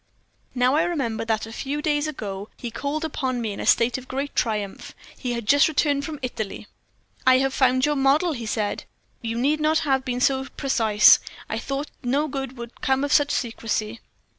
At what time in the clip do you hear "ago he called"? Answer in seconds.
2.07-3.05